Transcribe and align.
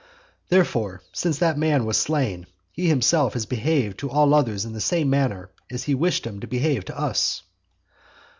Therefore 0.49 1.03
since 1.13 1.37
that 1.37 1.59
man 1.59 1.85
was 1.85 1.95
slain, 1.95 2.47
he 2.71 2.87
himself 2.87 3.33
has 3.33 3.45
behaved 3.45 3.99
to 3.99 4.09
all 4.09 4.33
others 4.33 4.65
in 4.65 4.73
the 4.73 4.81
same 4.81 5.11
manner 5.11 5.51
as 5.69 5.83
he 5.83 5.93
wished 5.93 6.25
him 6.25 6.39
to 6.39 6.47
behave 6.47 6.83
to 6.85 6.97
us. 6.99 7.43